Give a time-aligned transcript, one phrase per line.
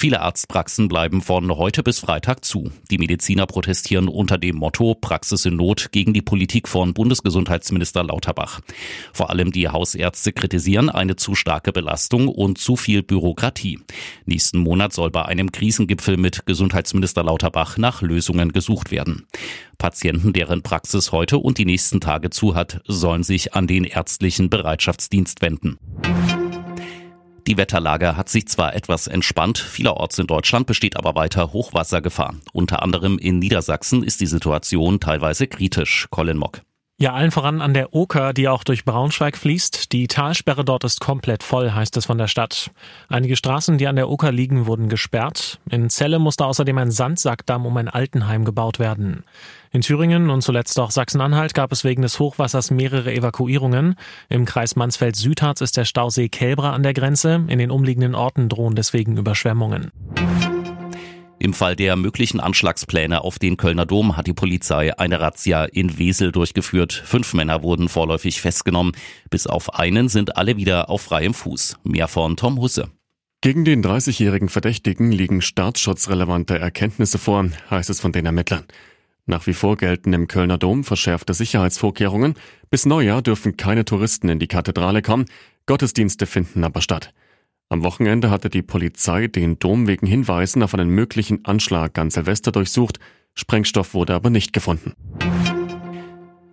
[0.00, 2.70] Viele Arztpraxen bleiben von heute bis Freitag zu.
[2.88, 8.60] Die Mediziner protestieren unter dem Motto Praxis in Not gegen die Politik von Bundesgesundheitsminister Lauterbach.
[9.12, 13.80] Vor allem die Hausärzte kritisieren eine zu starke Belastung und zu viel Bürokratie.
[14.24, 19.26] Nächsten Monat soll bei einem Krisengipfel mit Gesundheitsminister Lauterbach nach Lösungen gesucht werden.
[19.78, 24.48] Patienten, deren Praxis heute und die nächsten Tage zu hat, sollen sich an den ärztlichen
[24.48, 25.76] Bereitschaftsdienst wenden.
[27.48, 32.34] Die Wetterlage hat sich zwar etwas entspannt, vielerorts in Deutschland besteht aber weiter Hochwassergefahr.
[32.52, 36.08] Unter anderem in Niedersachsen ist die Situation teilweise kritisch.
[36.10, 36.60] Colin Mock.
[37.00, 39.92] Ja, allen voran an der Oker, die auch durch Braunschweig fließt.
[39.92, 42.72] Die Talsperre dort ist komplett voll, heißt es von der Stadt.
[43.08, 45.60] Einige Straßen, die an der Oker liegen, wurden gesperrt.
[45.70, 49.22] In Celle musste außerdem ein Sandsackdamm um ein Altenheim gebaut werden.
[49.70, 53.94] In Thüringen und zuletzt auch Sachsen-Anhalt gab es wegen des Hochwassers mehrere Evakuierungen.
[54.28, 57.44] Im Kreis Mansfeld-Südharz ist der Stausee Kälbra an der Grenze.
[57.46, 59.92] In den umliegenden Orten drohen deswegen Überschwemmungen.
[61.40, 65.96] Im Fall der möglichen Anschlagspläne auf den Kölner Dom hat die Polizei eine Razzia in
[65.96, 66.92] Wesel durchgeführt.
[66.92, 68.92] Fünf Männer wurden vorläufig festgenommen.
[69.30, 71.76] Bis auf einen sind alle wieder auf freiem Fuß.
[71.84, 72.90] Mehr von Tom Husse.
[73.40, 78.64] Gegen den 30-jährigen Verdächtigen liegen staatsschutzrelevante Erkenntnisse vor, heißt es von den Ermittlern.
[79.26, 82.34] Nach wie vor gelten im Kölner Dom verschärfte Sicherheitsvorkehrungen.
[82.68, 85.26] Bis Neujahr dürfen keine Touristen in die Kathedrale kommen.
[85.66, 87.12] Gottesdienste finden aber statt.
[87.70, 92.50] Am Wochenende hatte die Polizei den Dom wegen Hinweisen auf einen möglichen Anschlag an Silvester
[92.50, 92.98] durchsucht.
[93.34, 94.94] Sprengstoff wurde aber nicht gefunden.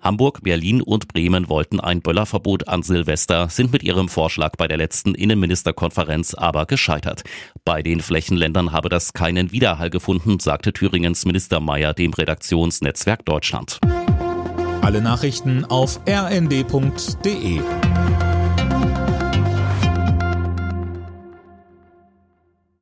[0.00, 4.78] Hamburg, Berlin und Bremen wollten ein Böllerverbot an Silvester, sind mit ihrem Vorschlag bei der
[4.78, 7.22] letzten Innenministerkonferenz aber gescheitert.
[7.64, 13.78] Bei den Flächenländern habe das keinen Widerhall gefunden, sagte Thüringens Minister Mayer dem Redaktionsnetzwerk Deutschland.
[14.82, 17.60] Alle Nachrichten auf rnd.de